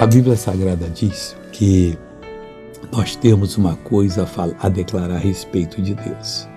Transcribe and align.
A 0.00 0.06
Bíblia 0.06 0.34
Sagrada 0.34 0.88
diz 0.88 1.36
que 1.52 1.98
nós 2.90 3.14
temos 3.16 3.58
uma 3.58 3.76
coisa 3.76 4.26
a, 4.58 4.68
declarar 4.70 5.16
a 5.16 5.18
respeito 5.18 5.82
de 5.82 5.94
Deus. 5.94 6.48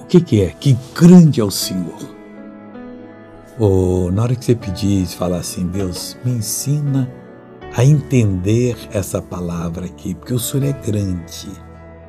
O 0.00 0.06
que, 0.06 0.18
que 0.18 0.40
é? 0.40 0.48
Que 0.48 0.74
grande 0.94 1.42
é 1.42 1.44
o 1.44 1.50
Senhor. 1.50 1.98
Oh, 3.58 4.10
na 4.10 4.22
hora 4.22 4.34
que 4.34 4.42
você 4.42 4.54
pedir 4.54 5.02
e 5.02 5.06
falar 5.06 5.40
assim, 5.40 5.66
Deus, 5.66 6.16
me 6.24 6.32
ensina 6.32 7.06
a 7.76 7.84
entender 7.84 8.78
essa 8.90 9.20
palavra 9.20 9.84
aqui, 9.84 10.14
porque 10.14 10.32
o 10.32 10.38
Senhor 10.38 10.64
é 10.64 10.72
grande. 10.72 11.50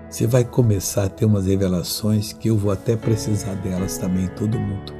Você 0.10 0.26
vai 0.26 0.46
começar 0.46 1.04
a 1.04 1.10
ter 1.10 1.26
umas 1.26 1.48
revelações 1.48 2.32
que 2.32 2.50
eu 2.50 2.58
vou 2.58 2.72
até 2.72 2.96
precisar 2.96 3.56
delas 3.56 3.98
também, 3.98 4.30
todo 4.38 4.58
mundo. 4.58 4.94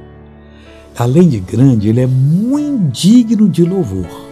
Além 0.98 1.30
de 1.30 1.40
grande, 1.40 1.88
ele 1.88 2.02
é 2.02 2.06
muito 2.06 2.90
digno 2.90 3.48
de 3.48 3.64
louvor. 3.64 4.25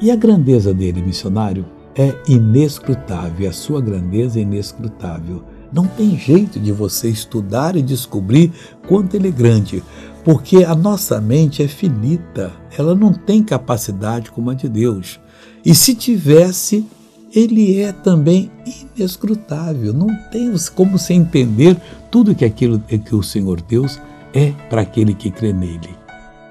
E 0.00 0.10
a 0.10 0.16
grandeza 0.16 0.74
dele, 0.74 1.00
missionário, 1.00 1.64
é 1.94 2.14
inescrutável, 2.28 3.48
a 3.48 3.52
sua 3.52 3.80
grandeza 3.80 4.38
é 4.38 4.42
inescrutável. 4.42 5.42
Não 5.72 5.86
tem 5.86 6.18
jeito 6.18 6.60
de 6.60 6.70
você 6.70 7.08
estudar 7.08 7.74
e 7.76 7.82
descobrir 7.82 8.52
quanto 8.86 9.14
ele 9.14 9.28
é 9.28 9.30
grande, 9.30 9.82
porque 10.22 10.64
a 10.64 10.74
nossa 10.74 11.18
mente 11.18 11.62
é 11.62 11.68
finita, 11.68 12.52
ela 12.76 12.94
não 12.94 13.12
tem 13.12 13.42
capacidade 13.42 14.30
como 14.30 14.50
a 14.50 14.54
de 14.54 14.68
Deus. 14.68 15.18
E 15.64 15.74
se 15.74 15.94
tivesse, 15.94 16.86
ele 17.34 17.80
é 17.80 17.90
também 17.90 18.50
inescrutável. 18.94 19.94
Não 19.94 20.08
tem 20.30 20.52
como 20.74 20.98
você 20.98 21.14
entender 21.14 21.80
tudo 22.10 22.34
que 22.34 22.44
aquilo 22.44 22.78
que 22.80 23.14
o 23.14 23.22
Senhor 23.22 23.62
Deus 23.62 23.98
é 24.34 24.52
para 24.68 24.82
aquele 24.82 25.14
que 25.14 25.30
crê 25.30 25.54
nele. 25.54 25.96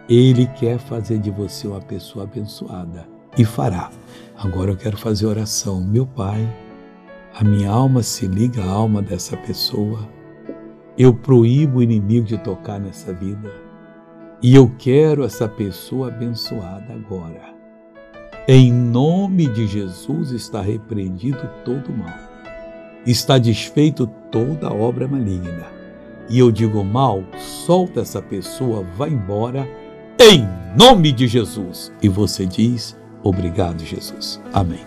Ele 0.10 0.48
quer 0.48 0.80
fazer 0.80 1.20
de 1.20 1.30
você 1.30 1.68
uma 1.68 1.82
pessoa 1.82 2.26
abençoada 2.26 3.15
e 3.38 3.44
fará. 3.46 3.90
Agora 4.38 4.72
eu 4.72 4.78
quero 4.78 4.98
fazer 4.98 5.26
oração. 5.26 5.82
Meu 5.82 6.06
Pai, 6.06 6.48
a 7.34 7.44
minha 7.44 7.70
alma 7.70 8.04
se 8.04 8.28
liga 8.28 8.64
à 8.64 8.70
alma 8.70 9.02
dessa 9.02 9.36
pessoa. 9.38 10.08
Eu 10.98 11.14
proíbo 11.14 11.80
o 11.80 11.84
inimigo 11.84 12.26
de 12.26 12.38
tocar 12.38 12.80
nessa 12.80 13.14
vida. 13.14 13.52
E 14.42 14.56
eu 14.56 14.72
quero 14.78 15.24
essa 15.24 15.48
pessoa 15.48 16.10
abençoada 16.10 16.94
agora. 16.94 17.54
Em 18.48 18.72
nome 18.72 19.48
de 19.48 19.66
Jesus 19.66 20.32
está 20.32 20.62
repreendido 20.62 21.50
todo 21.64 21.92
mal. 21.92 22.14
Está 23.06 23.38
desfeito 23.38 24.06
toda 24.32 24.72
obra 24.72 25.08
maligna. 25.08 25.66
E 26.30 26.40
eu 26.40 26.52
digo 26.52 26.84
mal, 26.84 27.24
solta 27.38 28.02
essa 28.02 28.22
pessoa, 28.22 28.84
vai 28.96 29.10
embora, 29.10 29.68
em 30.20 30.48
nome 30.78 31.12
de 31.12 31.28
Jesus. 31.28 31.92
E 32.02 32.10
você 32.10 32.46
diz, 32.46 32.98
Obrigado, 33.26 33.84
Jesus. 33.84 34.40
Amém. 34.54 34.86